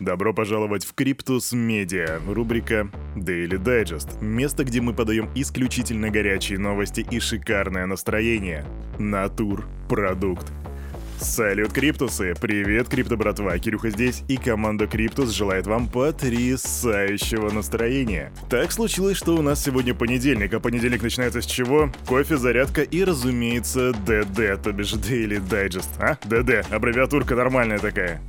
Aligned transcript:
Добро 0.00 0.32
пожаловать 0.32 0.84
в 0.84 0.94
Криптус 0.94 1.52
Медиа, 1.52 2.20
рубрика 2.28 2.88
Daily 3.16 3.58
Digest, 3.58 4.22
место, 4.22 4.62
где 4.62 4.80
мы 4.80 4.94
подаем 4.94 5.28
исключительно 5.34 6.08
горячие 6.10 6.58
новости 6.58 7.04
и 7.10 7.18
шикарное 7.18 7.84
настроение. 7.86 8.64
Натур, 8.98 9.66
продукт. 9.88 10.46
Салют, 11.20 11.72
Криптусы! 11.72 12.34
Привет, 12.40 12.88
Крипто 12.88 13.16
братва! 13.16 13.58
Кирюха 13.58 13.90
здесь, 13.90 14.22
и 14.28 14.36
команда 14.36 14.86
Криптус 14.86 15.30
желает 15.30 15.66
вам 15.66 15.88
потрясающего 15.88 17.50
настроения. 17.50 18.32
Так 18.48 18.70
случилось, 18.70 19.16
что 19.16 19.34
у 19.34 19.42
нас 19.42 19.64
сегодня 19.64 19.94
понедельник, 19.94 20.54
а 20.54 20.60
понедельник 20.60 21.02
начинается 21.02 21.42
с 21.42 21.46
чего? 21.46 21.90
Кофе, 22.06 22.36
зарядка 22.36 22.82
и, 22.82 23.02
разумеется, 23.02 23.92
ДД, 24.06 24.62
то 24.62 24.70
бишь 24.70 24.94
Daily 24.94 25.40
Digest. 25.40 25.88
А? 25.98 26.16
ДД, 26.24 26.72
аббревиатурка 26.72 27.34
нормальная 27.34 27.80
такая. 27.80 28.20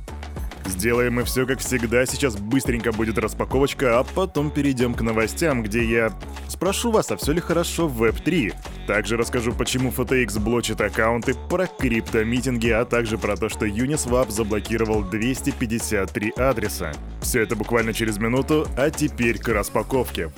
Сделаем 0.70 1.14
мы 1.14 1.24
все 1.24 1.46
как 1.46 1.58
всегда, 1.58 2.06
сейчас 2.06 2.36
быстренько 2.36 2.92
будет 2.92 3.18
распаковочка, 3.18 3.98
а 3.98 4.04
потом 4.04 4.50
перейдем 4.50 4.94
к 4.94 5.02
новостям, 5.02 5.62
где 5.62 5.84
я 5.84 6.12
спрошу 6.48 6.92
вас, 6.92 7.10
а 7.10 7.16
все 7.16 7.32
ли 7.32 7.40
хорошо 7.40 7.88
в 7.88 8.02
Web3. 8.02 8.54
Также 8.86 9.16
расскажу, 9.16 9.52
почему 9.52 9.90
FTX 9.90 10.38
блочит 10.38 10.80
аккаунты, 10.80 11.34
про 11.48 11.66
криптомитинги, 11.66 12.68
а 12.68 12.84
также 12.84 13.18
про 13.18 13.36
то, 13.36 13.48
что 13.48 13.66
Uniswap 13.66 14.30
заблокировал 14.30 15.02
253 15.02 16.34
адреса. 16.36 16.92
Все 17.20 17.42
это 17.42 17.56
буквально 17.56 17.92
через 17.92 18.18
минуту, 18.18 18.66
а 18.76 18.90
теперь 18.90 19.38
к 19.38 19.48
распаковке. 19.48 20.30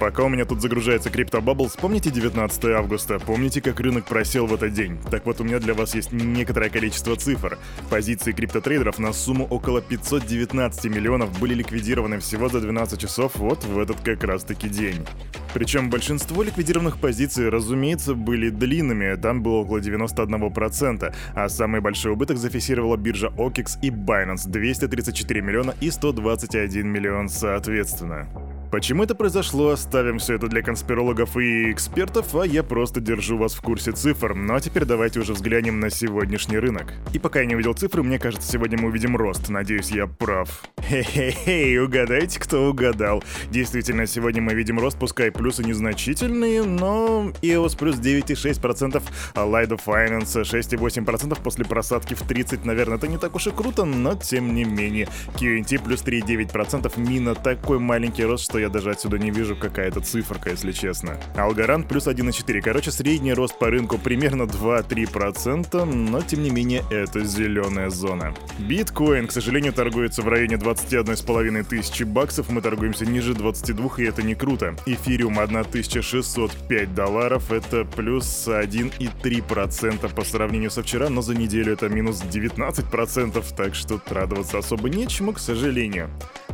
Пока 0.00 0.24
у 0.24 0.30
меня 0.30 0.46
тут 0.46 0.62
загружается 0.62 1.10
криптобабл, 1.10 1.68
вспомните 1.68 2.10
19 2.10 2.64
августа, 2.64 3.18
помните, 3.18 3.60
как 3.60 3.78
рынок 3.80 4.06
просел 4.06 4.46
в 4.46 4.54
этот 4.54 4.72
день? 4.72 4.98
Так 5.10 5.26
вот, 5.26 5.42
у 5.42 5.44
меня 5.44 5.58
для 5.58 5.74
вас 5.74 5.94
есть 5.94 6.10
некоторое 6.10 6.70
количество 6.70 7.16
цифр. 7.16 7.58
Позиции 7.90 8.32
криптотрейдеров 8.32 8.98
на 8.98 9.12
сумму 9.12 9.44
около 9.44 9.82
519 9.82 10.86
миллионов 10.86 11.38
были 11.38 11.52
ликвидированы 11.52 12.18
всего 12.18 12.48
за 12.48 12.62
12 12.62 12.98
часов 12.98 13.36
вот 13.36 13.62
в 13.64 13.78
этот 13.78 14.00
как 14.00 14.24
раз-таки 14.24 14.70
день. 14.70 15.04
Причем 15.52 15.90
большинство 15.90 16.42
ликвидированных 16.42 16.96
позиций, 16.98 17.50
разумеется, 17.50 18.14
были 18.14 18.48
длинными, 18.48 19.14
там 19.16 19.42
было 19.42 19.56
около 19.56 19.80
91%, 19.80 21.14
а 21.34 21.48
самый 21.50 21.82
большой 21.82 22.12
убыток 22.12 22.38
зафиксировала 22.38 22.96
биржа 22.96 23.28
OKEX 23.36 23.78
и 23.82 23.90
Binance 23.90 24.48
234 24.48 25.42
миллиона 25.42 25.74
и 25.82 25.90
121 25.90 26.88
миллион 26.88 27.28
соответственно. 27.28 28.28
Почему 28.70 29.02
это 29.02 29.16
произошло, 29.16 29.70
оставим 29.70 30.18
все 30.18 30.34
это 30.34 30.46
для 30.46 30.62
конспирологов 30.62 31.36
и 31.36 31.72
экспертов, 31.72 32.36
а 32.36 32.46
я 32.46 32.62
просто 32.62 33.00
держу 33.00 33.36
вас 33.36 33.52
в 33.52 33.60
курсе 33.62 33.90
цифр. 33.90 34.34
Ну 34.34 34.54
а 34.54 34.60
теперь 34.60 34.84
давайте 34.84 35.18
уже 35.18 35.32
взглянем 35.32 35.80
на 35.80 35.90
сегодняшний 35.90 36.56
рынок. 36.56 36.92
И 37.12 37.18
пока 37.18 37.40
я 37.40 37.46
не 37.46 37.56
увидел 37.56 37.74
цифры, 37.74 38.04
мне 38.04 38.20
кажется, 38.20 38.48
сегодня 38.48 38.78
мы 38.78 38.90
увидим 38.90 39.16
рост. 39.16 39.48
Надеюсь, 39.48 39.90
я 39.90 40.06
прав. 40.06 40.62
Хе-хе-хе, 40.88 41.80
угадайте, 41.80 42.38
кто 42.38 42.70
угадал. 42.70 43.24
Действительно, 43.50 44.06
сегодня 44.06 44.40
мы 44.40 44.54
видим 44.54 44.78
рост, 44.78 44.96
пускай 44.96 45.32
плюсы 45.32 45.64
незначительные, 45.64 46.62
но 46.62 47.32
EOS 47.42 47.76
плюс 47.76 47.96
9,6%, 47.96 49.02
а 49.34 49.46
Lido 49.46 49.80
Finance 49.84 50.42
6,8% 50.42 51.42
после 51.42 51.64
просадки 51.64 52.14
в 52.14 52.22
30, 52.22 52.64
наверное, 52.64 52.98
это 52.98 53.08
не 53.08 53.18
так 53.18 53.34
уж 53.34 53.48
и 53.48 53.50
круто, 53.50 53.84
но 53.84 54.14
тем 54.14 54.54
не 54.54 54.62
менее. 54.62 55.08
QNT 55.40 55.82
плюс 55.82 56.04
3,9%, 56.04 57.00
мина 57.00 57.34
такой 57.34 57.80
маленький 57.80 58.24
рост, 58.24 58.44
что 58.44 58.59
я 58.60 58.68
даже 58.68 58.90
отсюда 58.90 59.18
не 59.18 59.30
вижу 59.30 59.56
какая-то 59.56 60.00
циферка, 60.00 60.50
если 60.50 60.72
честно. 60.72 61.16
Алгарант 61.36 61.88
плюс 61.88 62.06
1,4. 62.06 62.60
Короче, 62.60 62.90
средний 62.90 63.34
рост 63.34 63.58
по 63.58 63.68
рынку 63.70 63.98
примерно 63.98 64.42
2-3%, 64.42 65.84
но 65.84 66.20
тем 66.22 66.42
не 66.42 66.50
менее 66.50 66.84
это 66.90 67.24
зеленая 67.24 67.90
зона. 67.90 68.34
Биткоин, 68.58 69.26
к 69.26 69.32
сожалению, 69.32 69.72
торгуется 69.72 70.22
в 70.22 70.28
районе 70.28 70.56
21,5 70.56 71.64
тысячи 71.64 72.04
баксов, 72.04 72.50
мы 72.50 72.60
торгуемся 72.60 73.06
ниже 73.06 73.34
22, 73.34 73.90
и 73.98 74.04
это 74.04 74.22
не 74.22 74.34
круто. 74.34 74.76
Эфириум 74.86 75.38
1605 75.38 76.94
долларов, 76.94 77.50
это 77.52 77.84
плюс 77.84 78.46
1,3% 78.46 80.14
по 80.14 80.24
сравнению 80.24 80.70
со 80.70 80.82
вчера, 80.82 81.08
но 81.08 81.22
за 81.22 81.34
неделю 81.34 81.72
это 81.72 81.88
минус 81.88 82.22
19%, 82.22 83.44
так 83.56 83.74
что 83.74 84.00
радоваться 84.08 84.58
особо 84.58 84.88
нечему, 84.88 85.32
к 85.32 85.38
сожалению. 85.38 86.10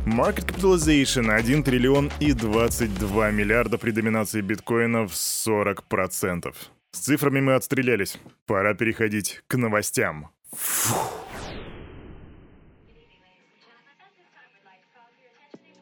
Market 0.07 0.45
capitalization 0.45 1.29
1 1.29 1.63
триллион 1.63 2.09
и 2.21 2.31
22 2.31 3.31
миллиарда 3.31 3.77
при 3.77 3.91
доминации 3.91 4.39
биткоина 4.39 5.05
в 5.05 5.11
40%. 5.11 6.55
С 6.91 6.99
цифрами 6.99 7.41
мы 7.41 7.55
отстрелялись. 7.55 8.17
Пора 8.45 8.73
переходить 8.73 9.41
к 9.47 9.57
новостям. 9.57 10.29
Фух. 10.53 11.13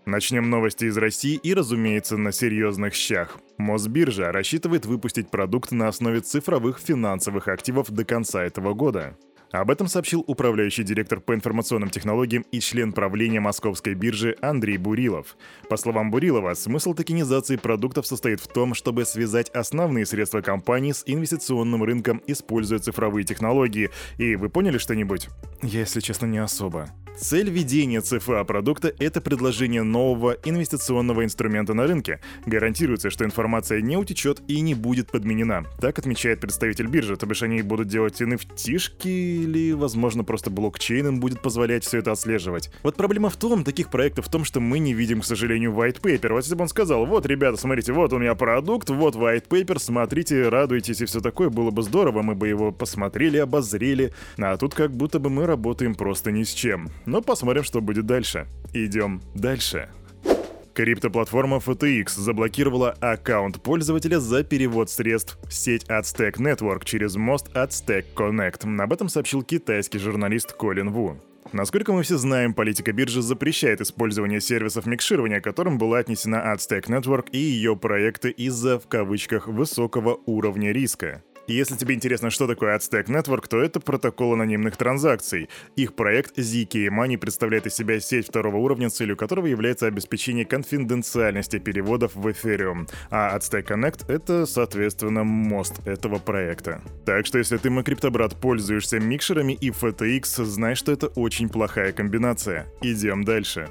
Начнем 0.08 0.50
новости 0.50 0.86
из 0.86 0.98
России 0.98 1.36
и, 1.36 1.54
разумеется, 1.54 2.18
на 2.18 2.32
серьезных 2.32 2.96
щах. 2.96 3.38
Мосбиржа 3.60 4.32
рассчитывает 4.32 4.88
выпустить 4.88 5.30
продукт 5.30 5.72
на 5.72 5.88
основе 5.88 6.22
цифровых 6.22 6.80
финансовых 6.80 7.48
активов 7.48 7.92
до 7.92 8.06
конца 8.06 8.44
этого 8.44 8.74
года. 8.74 9.16
Об 9.56 9.72
этом 9.72 9.88
сообщил 9.88 10.22
управляющий 10.28 10.84
директор 10.84 11.22
по 11.22 11.34
информационным 11.34 11.90
технологиям 11.90 12.46
и 12.52 12.60
член 12.60 12.92
правления 12.92 13.40
Московской 13.40 13.94
биржи 13.94 14.36
Андрей 14.42 14.78
Бурилов. 14.78 15.38
По 15.70 15.78
словам 15.78 16.12
Бурилова, 16.12 16.56
смысл 16.56 16.94
токенизации 16.94 17.56
продуктов 17.56 18.06
состоит 18.06 18.42
в 18.42 18.48
том, 18.48 18.74
чтобы 18.74 19.06
связать 19.06 19.50
основные 19.52 20.06
средства 20.06 20.42
компании 20.42 20.92
с 20.92 21.04
инвестиционным 21.06 21.84
рынком, 21.84 22.22
используя 22.28 22.80
цифровые 22.80 23.24
технологии. 23.24 23.92
И 24.18 24.36
вы 24.36 24.50
поняли 24.50 24.78
что-нибудь? 24.78 25.30
Я, 25.62 25.80
если 25.80 26.02
честно, 26.02 26.26
не 26.26 26.40
особо. 26.40 26.90
Цель 27.18 27.50
ведения 27.50 28.02
ЦФА 28.02 28.44
продукта— 28.44 28.94
это 29.00 29.22
предложение 29.22 29.84
нового 29.84 30.36
инвестиционного 30.44 31.24
инструмента 31.24 31.74
на 31.74 31.88
рынке. 31.88 32.20
Гарантируется, 32.46 33.10
что 33.10 33.24
информация 33.24 33.80
не 33.82 33.96
утечет 33.96 34.42
и 34.50 34.60
не 34.60 34.74
будет 34.74 35.12
подменена. 35.12 35.64
Так 35.80 35.98
отмечает 35.98 36.42
представитель 36.42 36.88
биржи, 36.88 37.16
то 37.16 37.26
бишь 37.26 37.42
они 37.42 37.62
будут 37.62 37.88
делать 37.88 38.22
NFT-шки 38.22 39.08
или, 39.08 39.72
возможно, 39.72 40.26
просто 40.26 40.50
блокчейн 40.50 41.08
им 41.08 41.20
будет 41.22 41.42
позволять 41.42 41.86
все 41.86 42.00
это 42.00 42.12
отслеживать. 42.12 42.70
Вот 42.84 42.98
проблема 42.98 43.30
в 43.30 43.38
том, 43.38 43.64
таких 43.64 43.90
проектов 43.90 44.28
в 44.28 44.30
том, 44.30 44.44
что 44.44 44.60
мы 44.60 44.80
не 44.80 44.94
видим, 44.94 45.22
к 45.22 45.26
сожалению, 45.26 45.72
white 45.72 46.02
paper. 46.02 46.34
Вот 46.34 46.44
если 46.44 46.56
бы 46.56 46.64
он 46.64 46.68
сказал, 46.68 47.06
вот, 47.06 47.26
ребята, 47.26 47.58
смотрите, 47.58 47.94
вот 47.94 48.12
у 48.12 48.20
меня 48.20 48.36
продукт, 48.36 48.90
вот 48.90 49.16
white 49.16 49.48
paper, 49.48 49.80
смотрите, 49.80 50.50
радуйтесь 50.50 51.00
и 51.00 51.06
все 51.06 51.22
такое, 51.22 51.50
было 51.50 51.72
бы 51.72 51.82
здорово, 51.82 52.24
мы 52.24 52.36
бы 52.36 52.50
его 52.50 52.74
посмотрели, 52.74 53.38
обозрели. 53.38 54.14
А 54.38 54.58
тут 54.58 54.74
как 54.74 54.92
будто 54.92 55.20
бы 55.20 55.30
мы 55.30 55.46
работаем 55.46 55.96
просто 55.96 56.32
ни 56.32 56.44
с 56.44 56.50
чем. 56.50 56.90
Но 57.06 57.22
посмотрим, 57.22 57.64
что 57.64 57.82
будет 57.82 58.06
дальше. 58.06 58.48
Идем 58.74 59.22
дальше. 59.34 59.90
Криптоплатформа 60.74 61.58
FTX 61.58 62.20
заблокировала 62.20 62.92
аккаунт 63.00 63.64
пользователя 63.64 64.20
за 64.20 64.44
перевод 64.44 64.90
средств 64.90 65.38
в 65.48 65.54
сеть 65.54 65.86
Aztec 65.86 66.34
Network 66.34 66.84
через 66.84 67.16
мост 67.16 67.50
Aztec 67.56 68.06
Connect. 68.14 68.82
Об 68.82 68.92
этом 68.92 69.08
сообщил 69.08 69.42
китайский 69.42 70.00
журналист 70.00 70.52
Колин 70.52 70.92
Ву. 70.92 71.18
Насколько 71.54 71.94
мы 71.94 72.04
все 72.04 72.18
знаем, 72.18 72.54
политика 72.54 72.92
биржи 72.92 73.22
запрещает 73.22 73.80
использование 73.80 74.42
сервисов 74.42 74.86
микширования, 74.86 75.40
которым 75.40 75.78
была 75.78 76.00
отнесена 76.00 76.54
Aztec 76.54 76.88
Network 76.88 77.30
и 77.32 77.38
ее 77.38 77.78
проекты 77.78 78.30
из-за, 78.32 78.78
в 78.78 78.88
кавычках, 78.88 79.48
высокого 79.48 80.20
уровня 80.26 80.74
риска. 80.74 81.24
Если 81.48 81.76
тебе 81.76 81.94
интересно, 81.94 82.32
что 82.32 82.48
такое 82.48 82.76
Aztec 82.76 83.06
Network, 83.06 83.48
то 83.48 83.62
это 83.62 83.80
протокол 83.80 84.34
анонимных 84.34 84.78
транзакций. 84.78 85.50
Их 85.76 85.94
проект 85.94 86.40
ZK 86.40 86.90
Money 86.90 87.18
представляет 87.18 87.68
из 87.68 87.76
себя 87.76 88.00
сеть 88.00 88.28
второго 88.28 88.58
уровня, 88.58 88.90
целью 88.90 89.16
которого 89.16 89.46
является 89.46 89.86
обеспечение 89.86 90.46
конфиденциальности 90.46 91.60
переводов 91.60 92.16
в 92.16 92.28
Ethereum. 92.28 92.90
А 93.12 93.38
Aztec 93.38 93.68
Connect— 93.68 94.06
это, 94.12 94.48
соответственно, 94.48 95.24
мост 95.24 95.86
этого 95.86 96.18
проекта. 96.18 96.82
Так 97.06 97.28
что 97.28 97.38
если 97.38 97.58
ты, 97.58 97.70
мой 97.70 97.84
криптобрат, 97.84 98.36
пользуешься 98.36 99.00
микшерами 99.00 99.54
и 99.54 99.70
FTX, 99.70 100.46
знай, 100.46 100.74
что 100.76 100.92
это 100.92 101.08
очень 101.08 101.50
плохая 101.50 101.92
комбинация. 101.92 102.66
Идем 102.82 103.24
дальше. 103.24 103.70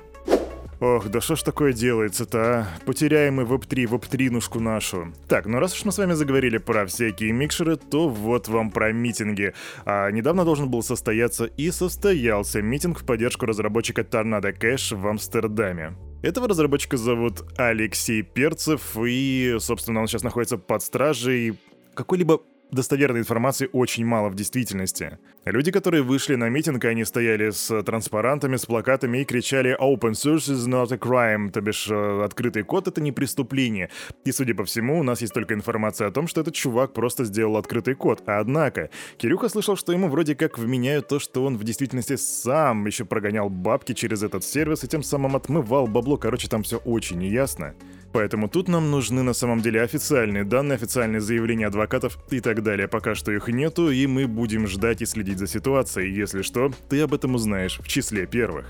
Ох, 0.81 1.09
да 1.09 1.21
что 1.21 1.37
ж 1.37 1.43
такое 1.43 1.73
делается-то, 1.73 2.39
а? 2.39 2.67
Потеряем 2.85 3.35
мы 3.35 3.45
веб-3, 3.45 3.87
веб-3-нушку 3.87 4.61
нашу. 4.61 5.13
Так, 5.29 5.47
ну 5.47 5.59
раз 5.59 5.75
уж 5.75 5.85
мы 5.85 5.93
с 5.93 5.99
вами 5.99 6.13
заговорили 6.15 6.59
про 6.59 6.87
всякие 6.87 7.33
микшеры, 7.33 7.77
то 7.77 8.09
вот 8.09 8.49
вам 8.49 8.71
про 8.71 8.93
митинги. 8.93 9.55
А 9.85 10.11
недавно 10.11 10.45
должен 10.45 10.69
был 10.69 10.83
состояться 10.83 11.45
и 11.45 11.71
состоялся 11.71 12.61
митинг 12.61 13.01
в 13.01 13.07
поддержку 13.07 13.47
разработчика 13.47 14.03
Tornado 14.03 14.53
Cash 14.57 14.97
в 14.97 15.07
Амстердаме. 15.07 15.95
Этого 16.23 16.49
разработчика 16.49 16.97
зовут 16.97 17.45
Алексей 17.57 18.23
Перцев, 18.23 18.97
и, 18.97 19.57
собственно, 19.61 20.01
он 20.01 20.07
сейчас 20.07 20.23
находится 20.23 20.57
под 20.59 20.83
стражей 20.83 21.59
какой-либо 21.95 22.41
достоверной 22.75 23.21
информации 23.21 23.69
очень 23.73 24.05
мало 24.05 24.29
в 24.29 24.35
действительности. 24.35 25.19
Люди, 25.45 25.71
которые 25.71 26.03
вышли 26.03 26.35
на 26.35 26.49
митинг, 26.49 26.85
они 26.85 27.05
стояли 27.05 27.51
с 27.51 27.83
транспарантами, 27.83 28.57
с 28.57 28.67
плакатами 28.67 29.19
и 29.19 29.25
кричали 29.25 29.77
«Open 29.81 30.13
source 30.13 30.53
is 30.53 30.67
not 30.69 30.93
a 30.93 30.97
crime», 30.97 31.51
то 31.51 31.61
бишь 31.61 31.89
э, 31.91 32.23
открытый 32.25 32.63
код— 32.63 32.89
это 32.89 33.01
не 33.01 33.13
преступление. 33.13 33.91
И, 34.25 34.33
судя 34.33 34.55
по 34.55 34.65
всему, 34.65 35.01
у 35.01 35.03
нас 35.03 35.21
есть 35.21 35.35
только 35.35 35.55
информация 35.55 36.09
о 36.09 36.11
том, 36.11 36.27
что 36.27 36.41
этот 36.41 36.55
чувак 36.55 36.93
просто 36.93 37.25
сделал 37.25 37.57
открытый 37.57 37.95
код. 37.95 38.23
Однако, 38.27 38.91
Кирюха 39.19 39.49
слышал, 39.49 39.77
что 39.77 39.93
ему 39.93 40.09
вроде 40.09 40.35
как 40.35 40.59
вменяют 40.59 41.09
то, 41.09 41.19
что 41.19 41.45
он 41.45 41.57
в 41.57 41.65
действительности 41.65 42.17
сам 42.17 42.87
еще 42.87 43.05
прогонял 43.05 43.49
бабки 43.49 43.95
через 43.95 44.23
этот 44.23 44.45
сервис 44.45 44.85
и 44.85 44.89
тем 44.89 45.03
самым 45.03 45.37
отмывал 45.37 45.87
бабло. 45.87 46.17
Короче, 46.17 46.49
там 46.49 46.63
все 46.63 46.79
очень 46.79 47.19
неясно. 47.19 47.75
Поэтому 48.15 48.49
тут 48.49 48.69
нам 48.69 48.93
нужны 48.93 49.23
на 49.23 49.33
самом 49.33 49.61
деле 49.61 49.83
официальные 49.83 50.45
данные, 50.45 50.77
официальные 50.77 51.21
заявления 51.21 51.67
адвокатов 51.67 52.17
и 52.31 52.41
так 52.41 52.63
далее. 52.65 52.89
Пока 52.89 53.15
что 53.15 53.31
их 53.31 53.47
нету, 53.47 53.91
и 53.91 54.07
мы 54.09 54.27
будем 54.27 54.67
ждать 54.67 55.03
и 55.03 55.07
следить 55.07 55.39
за 55.39 55.47
ситуацией. 55.47 56.13
Если 56.13 56.43
что, 56.43 56.73
ты 56.89 57.01
об 57.03 57.15
этом 57.15 57.37
узнаешь 57.37 57.79
в 57.81 57.87
числе 57.87 58.27
первых. 58.27 58.67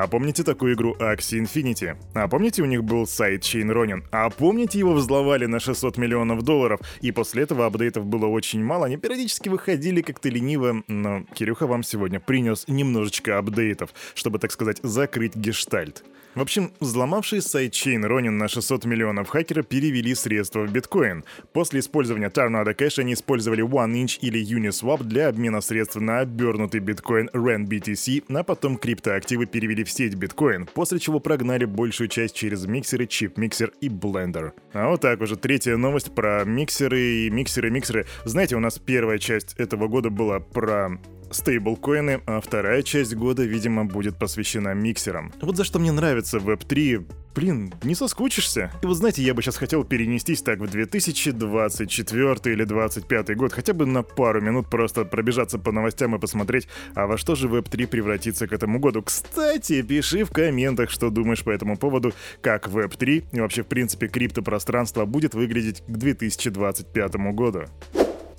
А 0.00 0.06
помните 0.06 0.44
такую 0.44 0.74
игру 0.74 0.94
Axie 1.00 1.42
Infinity? 1.42 1.96
А 2.14 2.28
помните 2.28 2.62
у 2.62 2.66
них 2.66 2.84
был 2.84 3.04
сайт 3.04 3.42
Chain 3.42 3.72
Ronin? 3.72 4.04
А 4.12 4.30
помните 4.30 4.78
его 4.78 4.92
взломали 4.94 5.46
на 5.46 5.58
600 5.58 5.98
миллионов 5.98 6.42
долларов? 6.42 6.80
И 7.00 7.10
после 7.10 7.42
этого 7.42 7.66
апдейтов 7.66 8.06
было 8.06 8.26
очень 8.26 8.62
мало, 8.62 8.86
они 8.86 8.96
периодически 8.96 9.48
выходили 9.48 10.00
как-то 10.00 10.28
лениво, 10.28 10.84
но 10.86 11.24
Кирюха 11.34 11.66
вам 11.66 11.82
сегодня 11.82 12.20
принес 12.20 12.64
немножечко 12.68 13.38
апдейтов, 13.38 13.90
чтобы, 14.14 14.38
так 14.38 14.52
сказать, 14.52 14.78
закрыть 14.84 15.34
гештальт. 15.34 16.04
В 16.38 16.40
общем, 16.40 16.72
взломавшие 16.78 17.42
сайт-чейн 17.42 18.04
Ронин 18.04 18.38
на 18.38 18.46
600 18.46 18.84
миллионов 18.84 19.28
хакера 19.28 19.62
перевели 19.62 20.14
средства 20.14 20.66
в 20.66 20.70
биткоин. 20.70 21.24
После 21.52 21.80
использования 21.80 22.28
Tornado 22.28 22.76
Cash 22.76 23.00
они 23.00 23.14
использовали 23.14 23.64
OneInch 23.64 24.18
или 24.20 24.40
Uniswap 24.40 25.02
для 25.02 25.28
обмена 25.28 25.60
средств 25.60 25.96
на 25.96 26.20
обернутый 26.20 26.78
биткоин 26.78 27.28
RenBTC, 27.32 28.24
а 28.28 28.44
потом 28.44 28.76
криптоактивы 28.76 29.46
перевели 29.46 29.82
в 29.88 29.92
сеть 29.92 30.14
биткоин, 30.14 30.66
после 30.72 30.98
чего 30.98 31.18
прогнали 31.18 31.64
большую 31.64 32.08
часть 32.08 32.36
через 32.36 32.66
миксеры, 32.66 33.06
чип-миксер 33.06 33.72
и 33.80 33.88
блендер. 33.88 34.52
А 34.72 34.88
вот 34.88 35.00
так 35.00 35.20
уже 35.20 35.36
третья 35.36 35.76
новость 35.76 36.14
про 36.14 36.44
миксеры 36.44 37.00
и 37.00 37.30
миксеры-миксеры. 37.30 38.06
Знаете, 38.24 38.56
у 38.56 38.60
нас 38.60 38.78
первая 38.78 39.18
часть 39.18 39.54
этого 39.54 39.88
года 39.88 40.10
была 40.10 40.40
про 40.40 40.98
стейблкоины, 41.30 42.20
а 42.26 42.40
вторая 42.40 42.82
часть 42.82 43.14
года, 43.14 43.44
видимо, 43.44 43.84
будет 43.84 44.18
посвящена 44.18 44.74
миксерам. 44.74 45.32
Вот 45.40 45.56
за 45.56 45.64
что 45.64 45.78
мне 45.78 45.92
нравится 45.92 46.38
Web3, 46.38 47.06
блин, 47.34 47.72
не 47.82 47.94
соскучишься. 47.94 48.72
И 48.82 48.86
вот 48.86 48.96
знаете, 48.96 49.22
я 49.22 49.34
бы 49.34 49.42
сейчас 49.42 49.56
хотел 49.56 49.84
перенестись 49.84 50.42
так 50.42 50.58
в 50.58 50.68
2024 50.68 52.54
или 52.54 52.64
2025 52.64 53.36
год, 53.36 53.52
хотя 53.52 53.72
бы 53.72 53.86
на 53.86 54.02
пару 54.02 54.40
минут 54.40 54.68
просто 54.68 55.04
пробежаться 55.04 55.58
по 55.58 55.70
новостям 55.70 56.14
и 56.16 56.18
посмотреть, 56.18 56.68
а 56.94 57.06
во 57.06 57.16
что 57.16 57.34
же 57.34 57.48
Web3 57.48 57.86
превратится 57.86 58.46
к 58.46 58.52
этому 58.52 58.80
году. 58.80 59.02
Кстати, 59.02 59.82
пиши 59.82 60.24
в 60.24 60.30
комментах, 60.30 60.90
что 60.90 61.10
думаешь 61.10 61.44
по 61.44 61.50
этому 61.50 61.76
поводу, 61.76 62.12
как 62.40 62.68
Web3 62.68 63.24
и 63.32 63.40
вообще, 63.40 63.62
в 63.62 63.66
принципе, 63.66 64.08
криптопространство 64.08 65.04
будет 65.04 65.34
выглядеть 65.34 65.82
к 65.86 65.96
2025 65.96 67.14
году. 67.32 67.66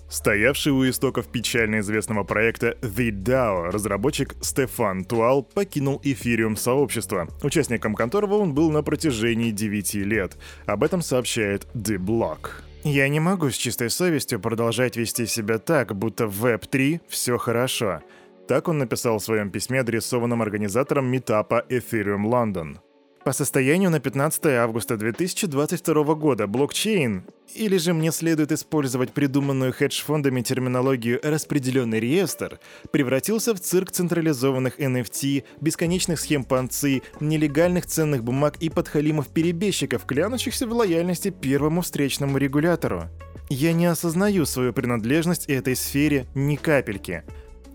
Стоявший 0.09 0.71
у 0.71 0.89
истоков 0.89 1.27
печально 1.27 1.81
известного 1.81 2.23
проекта 2.23 2.75
The 2.81 3.11
DAO, 3.11 3.69
разработчик 3.69 4.35
Стефан 4.41 5.05
Туал 5.05 5.43
покинул 5.43 6.01
эфириум 6.03 6.57
сообщества, 6.57 7.27
участником 7.43 7.93
которого 7.93 8.35
он 8.35 8.55
был 8.55 8.71
на 8.71 8.81
протяжении 8.81 9.51
9 9.51 9.93
лет. 9.95 10.37
Об 10.65 10.83
этом 10.83 11.03
сообщает 11.03 11.67
The 11.75 11.97
Block. 11.97 12.49
Я 12.83 13.07
не 13.07 13.19
могу 13.19 13.51
с 13.51 13.55
чистой 13.55 13.91
совестью 13.91 14.39
продолжать 14.39 14.97
вести 14.97 15.27
себя 15.27 15.59
так, 15.59 15.95
будто 15.95 16.25
в 16.25 16.43
Web3 16.43 17.01
все 17.07 17.37
хорошо. 17.37 18.01
Так 18.47 18.67
он 18.67 18.79
написал 18.79 19.19
в 19.19 19.23
своем 19.23 19.51
письме, 19.51 19.81
адресованном 19.81 20.41
организаторам 20.41 21.05
метапа 21.05 21.63
Ethereum 21.69 22.23
London. 22.23 22.77
По 23.23 23.33
состоянию 23.33 23.89
на 23.89 23.99
15 23.99 24.45
августа 24.45 24.95
2022 24.95 26.15
года 26.15 26.47
блокчейн, 26.47 27.25
или 27.53 27.77
же 27.77 27.93
мне 27.93 28.11
следует 28.13 28.53
использовать 28.53 29.11
придуманную 29.11 29.73
хедж-фондами 29.73 30.41
терминологию 30.41 31.19
«распределенный 31.21 31.99
реестр», 31.99 32.59
превратился 32.91 33.53
в 33.53 33.59
цирк 33.59 33.91
централизованных 33.91 34.79
NFT, 34.79 35.43
бесконечных 35.59 36.19
схем 36.21 36.45
панцы, 36.45 37.01
нелегальных 37.19 37.85
ценных 37.85 38.23
бумаг 38.23 38.55
и 38.61 38.69
подхалимов-перебежчиков, 38.69 40.05
клянущихся 40.05 40.65
в 40.65 40.71
лояльности 40.71 41.29
первому 41.29 41.81
встречному 41.81 42.37
регулятору. 42.37 43.09
Я 43.49 43.73
не 43.73 43.87
осознаю 43.87 44.45
свою 44.45 44.71
принадлежность 44.71 45.47
этой 45.47 45.75
сфере 45.75 46.25
ни 46.35 46.55
капельки. 46.55 47.23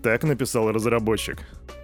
Так 0.05 0.23
написал 0.23 0.71
разработчик. 0.71 1.39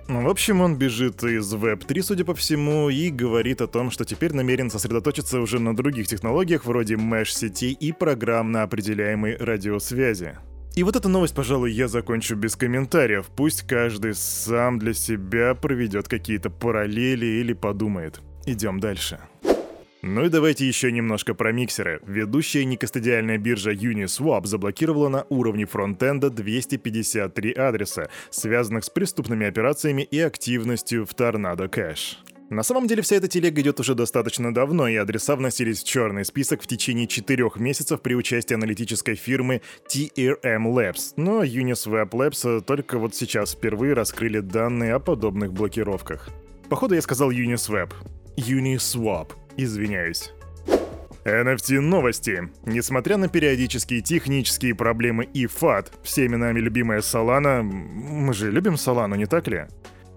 В 0.08 0.30
общем, 0.30 0.62
он 0.62 0.78
бежит 0.78 1.24
из 1.24 1.52
Web3, 1.56 2.04
судя 2.04 2.24
по 2.24 2.36
всему, 2.36 2.88
и 2.92 3.10
говорит 3.10 3.62
о 3.62 3.68
том, 3.68 3.90
что 3.90 4.06
теперь 4.06 4.32
намерен 4.32 4.70
сосредоточиться 4.70 5.40
уже 5.40 5.58
на 5.58 5.76
других 5.76 6.08
технологиях 6.08 6.66
вроде 6.66 6.98
mesh-сетей 6.98 7.72
и 7.72 7.92
программно 7.92 8.62
определяемой 8.62 9.38
радиосвязи. 9.38 10.38
И 10.76 10.84
вот 10.84 10.96
эту 10.96 11.10
новость, 11.10 11.34
пожалуй, 11.34 11.72
я 11.72 11.88
закончу 11.88 12.36
без 12.36 12.56
комментариев. 12.56 13.26
Пусть 13.36 13.64
каждый 13.64 14.14
сам 14.14 14.78
для 14.78 14.94
себя 14.94 15.56
проведет 15.56 16.08
какие-то 16.08 16.52
параллели 16.52 17.26
или 17.26 17.54
подумает. 17.54 18.22
Идем 18.46 18.80
дальше. 18.80 19.20
Ну 20.04 20.26
и 20.26 20.30
давайте 20.30 20.68
еще 20.68 20.92
немножко 20.92 21.36
про 21.36 21.52
миксеры. 21.52 22.00
Ведущая 22.08 22.66
некостадиальная 22.66 23.38
биржа 23.38 23.72
Uniswap 23.72 24.48
заблокировала 24.48 25.10
на 25.10 25.26
уровне 25.30 25.66
фронтенда 25.66 26.32
253 26.32 27.52
адреса, 27.54 28.10
связанных 28.32 28.84
с 28.84 28.90
преступными 28.90 29.46
операциями 29.46 30.02
и 30.02 30.20
активностью 30.20 31.06
в 31.06 31.14
Tornado 31.14 31.70
Cash. 31.70 32.18
На 32.50 32.64
самом 32.64 32.88
деле 32.88 33.02
вся 33.04 33.16
эта 33.16 33.28
телега 33.28 33.62
идет 33.62 33.80
уже 33.80 33.94
достаточно 33.94 34.54
давно, 34.54 34.88
и 34.88 34.96
адреса 34.96 35.36
вносились 35.36 35.84
в 35.84 35.88
черный 35.88 36.26
список 36.26 36.64
в 36.64 36.68
течение 36.68 37.08
четырех 37.08 37.58
месяцев 37.58 38.02
при 38.02 38.16
участии 38.16 38.56
аналитической 38.56 39.16
фирмы 39.16 39.62
TRM 39.88 40.66
Labs. 40.66 41.14
Но 41.16 41.44
Uniswap 41.44 42.10
Labs 42.10 42.62
только 42.62 42.98
вот 42.98 43.16
сейчас 43.16 43.54
впервые 43.54 43.94
раскрыли 43.94 44.40
данные 44.40 44.96
о 44.96 45.00
подобных 45.00 45.54
блокировках. 45.54 46.30
Походу 46.70 46.96
я 46.96 47.02
сказал 47.02 47.32
Uniswap. 47.32 47.92
Uniswap. 48.36 49.28
Извиняюсь. 49.58 50.32
NFT 51.24 51.82
новости. 51.82 52.50
Несмотря 52.66 53.18
на 53.18 53.28
периодические 53.28 54.02
технические 54.02 54.74
проблемы 54.74 55.26
и 55.26 55.46
фат, 55.46 55.92
всеми 56.04 56.36
нами 56.36 56.60
любимая 56.60 57.02
Solana... 57.02 57.62
Мы 57.62 58.34
же 58.34 58.52
любим 58.52 58.74
Solana, 58.74 59.18
не 59.18 59.28
так 59.28 59.48
ли? 59.48 59.68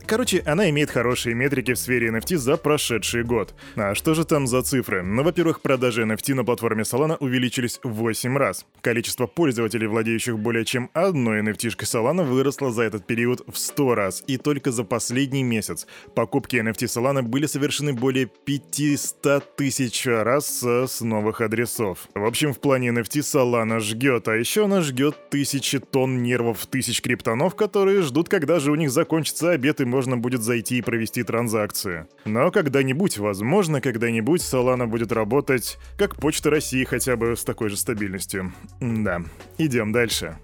Короче, 0.06 0.42
она 0.44 0.68
имеет 0.68 0.90
хорошие 0.90 1.34
метрики 1.34 1.72
в 1.72 1.78
сфере 1.78 2.08
NFT 2.08 2.36
за 2.36 2.58
прошедший 2.58 3.24
год. 3.24 3.54
А 3.74 3.94
что 3.94 4.12
же 4.12 4.26
там 4.26 4.46
за 4.46 4.62
цифры? 4.62 5.02
Ну, 5.02 5.22
во-первых, 5.22 5.62
продажи 5.62 6.02
NFT 6.02 6.34
на 6.34 6.44
платформе 6.44 6.82
Solana 6.82 7.16
увеличились 7.20 7.80
в 7.82 7.88
8 7.88 8.36
раз. 8.36 8.66
Количество 8.82 9.26
пользователей, 9.26 9.86
владеющих 9.86 10.38
более 10.38 10.66
чем 10.66 10.90
одной 10.92 11.40
NFT-шкой 11.40 11.86
Solana, 11.86 12.22
выросло 12.22 12.70
за 12.70 12.82
этот 12.82 13.06
период 13.06 13.42
в 13.46 13.56
100 13.56 13.94
раз. 13.94 14.24
И 14.26 14.36
только 14.36 14.72
за 14.72 14.84
последний 14.84 15.42
месяц 15.42 15.86
покупки 16.14 16.56
NFT 16.56 16.84
Solana 16.84 17.22
были 17.22 17.46
совершены 17.46 17.94
более 17.94 18.26
500 18.26 19.56
тысяч 19.56 20.04
раз 20.06 20.62
с 20.62 21.00
новых 21.00 21.40
адресов. 21.40 22.08
В 22.14 22.26
общем, 22.26 22.52
в 22.52 22.60
плане 22.60 22.90
NFT 22.90 23.20
Solana 23.20 23.80
жгет, 23.80 24.28
а 24.28 24.36
еще 24.36 24.66
она 24.66 24.82
жгет 24.82 25.30
тысячи 25.30 25.78
тонн 25.78 26.22
нервов 26.22 26.66
тысяч 26.66 27.00
криптонов, 27.00 27.54
которые 27.54 28.02
ждут, 28.02 28.28
когда 28.28 28.60
же 28.60 28.70
у 28.70 28.74
них 28.74 28.90
закончится 28.90 29.52
обед 29.52 29.80
и 29.80 29.93
можно 29.94 30.16
будет 30.16 30.42
зайти 30.42 30.78
и 30.78 30.82
провести 30.82 31.22
транзакцию. 31.22 32.08
Но 32.24 32.50
когда-нибудь, 32.50 33.18
возможно, 33.18 33.80
когда-нибудь 33.80 34.40
Solana 34.40 34.86
будет 34.86 35.12
работать 35.12 35.78
как 35.96 36.16
Почта 36.16 36.50
России 36.50 36.82
хотя 36.82 37.14
бы 37.14 37.36
с 37.36 37.44
такой 37.44 37.68
же 37.68 37.76
стабильностью. 37.76 38.52
Да, 38.80 39.22
идем 39.56 39.92
дальше. 39.92 40.36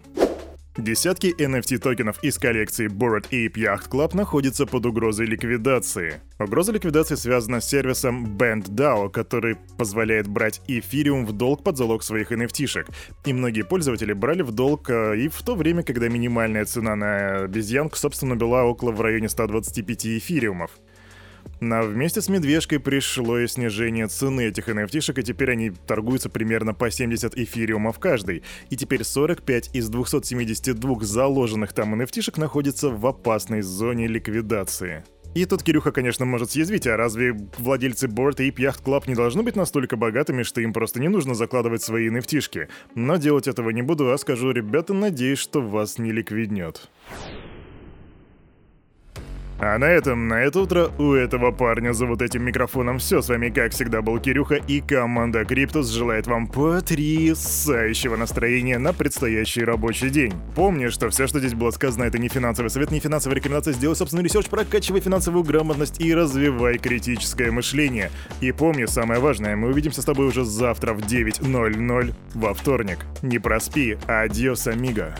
Десятки 0.80 1.26
NFT 1.26 1.76
токенов 1.76 2.24
из 2.24 2.38
коллекции 2.38 2.88
Bored 2.88 3.28
Ape 3.30 3.52
Yacht 3.52 3.90
Club 3.90 4.16
находятся 4.16 4.64
под 4.64 4.86
угрозой 4.86 5.26
ликвидации. 5.26 6.22
Угроза 6.38 6.72
ликвидации 6.72 7.16
связана 7.16 7.60
с 7.60 7.68
сервисом 7.68 8.24
BandDAO, 8.38 9.10
который 9.10 9.58
позволяет 9.76 10.26
брать 10.26 10.62
эфириум 10.68 11.26
в 11.26 11.32
долг 11.32 11.62
под 11.62 11.76
залог 11.76 12.02
своих 12.02 12.32
NFT-шек. 12.32 12.88
И 13.26 13.34
многие 13.34 13.62
пользователи 13.62 14.14
брали 14.14 14.40
в 14.40 14.52
долг 14.52 14.88
э, 14.88 15.18
и 15.18 15.28
в 15.28 15.42
то 15.42 15.54
время, 15.54 15.82
когда 15.82 16.08
минимальная 16.08 16.64
цена 16.64 16.96
на 16.96 17.40
обезьянку, 17.40 17.96
собственно, 17.96 18.36
была 18.36 18.64
около 18.64 18.90
в 18.90 19.02
районе 19.02 19.28
125 19.28 20.06
эфириумов. 20.06 20.70
Но 21.60 21.82
вместе 21.82 22.20
с 22.20 22.28
медвежкой 22.28 22.80
пришло 22.80 23.38
и 23.38 23.46
снижение 23.46 24.06
цены 24.08 24.46
этих 24.46 24.68
nft 24.68 25.20
и 25.20 25.22
теперь 25.22 25.50
они 25.52 25.70
торгуются 25.70 26.30
примерно 26.30 26.72
по 26.72 26.90
70 26.90 27.36
эфириумов 27.36 27.98
каждый. 27.98 28.42
И 28.70 28.76
теперь 28.76 29.04
45 29.04 29.70
из 29.74 29.88
272 29.88 31.00
заложенных 31.02 31.72
там 31.72 32.00
NFT 32.00 32.40
находятся 32.40 32.88
в 32.90 33.06
опасной 33.06 33.62
зоне 33.62 34.06
ликвидации. 34.06 35.04
И 35.32 35.44
тут 35.44 35.62
Кирюха, 35.62 35.92
конечно, 35.92 36.24
может 36.24 36.50
съязвить, 36.50 36.88
а 36.88 36.96
разве 36.96 37.36
владельцы 37.58 38.08
Bored 38.08 38.38
Ape 38.38 38.56
Yacht 38.56 38.82
Club 38.82 39.04
не 39.06 39.14
должны 39.14 39.44
быть 39.44 39.54
настолько 39.54 39.96
богатыми, 39.96 40.42
что 40.42 40.60
им 40.60 40.72
просто 40.72 41.00
не 41.00 41.08
нужно 41.08 41.34
закладывать 41.34 41.82
свои 41.82 42.10
NFT 42.10 42.68
Но 42.96 43.16
делать 43.16 43.46
этого 43.46 43.70
не 43.70 43.82
буду, 43.82 44.10
а 44.10 44.18
скажу, 44.18 44.50
ребята, 44.50 44.92
надеюсь, 44.92 45.38
что 45.38 45.60
вас 45.60 45.98
не 45.98 46.10
ликвиднет. 46.10 46.88
А 49.62 49.76
на 49.76 49.84
этом, 49.84 50.26
на 50.26 50.40
это 50.42 50.60
утро 50.60 50.90
у 50.98 51.12
этого 51.12 51.50
парня 51.52 51.92
за 51.92 52.06
вот 52.06 52.22
этим 52.22 52.44
микрофоном 52.44 52.98
все. 52.98 53.20
С 53.20 53.28
вами, 53.28 53.50
как 53.50 53.72
всегда, 53.72 54.00
был 54.00 54.18
Кирюха 54.18 54.54
и 54.54 54.80
команда 54.80 55.44
Криптус 55.44 55.90
желает 55.90 56.26
вам 56.26 56.46
потрясающего 56.46 58.16
настроения 58.16 58.78
на 58.78 58.94
предстоящий 58.94 59.62
рабочий 59.62 60.08
день. 60.08 60.32
Помни, 60.54 60.88
что 60.88 61.10
все, 61.10 61.26
что 61.26 61.40
здесь 61.40 61.52
было 61.52 61.72
сказано, 61.72 62.04
это 62.04 62.18
не 62.18 62.28
финансовый 62.28 62.68
совет, 62.68 62.90
не 62.90 63.00
финансовая 63.00 63.36
рекомендация. 63.36 63.74
Сделай 63.74 63.96
собственный 63.96 64.24
research, 64.24 64.46
прокачивай 64.46 65.02
финансовую 65.02 65.44
грамотность 65.44 66.00
и 66.00 66.14
развивай 66.14 66.78
критическое 66.78 67.50
мышление. 67.50 68.10
И 68.40 68.52
помни, 68.52 68.86
самое 68.86 69.20
важное, 69.20 69.56
мы 69.56 69.68
увидимся 69.68 70.00
с 70.00 70.06
тобой 70.06 70.26
уже 70.28 70.42
завтра 70.42 70.94
в 70.94 71.00
9.00 71.00 72.14
во 72.34 72.54
вторник. 72.54 73.00
Не 73.20 73.38
проспи, 73.38 73.98
адьос, 74.08 74.68
амиго. 74.68 75.14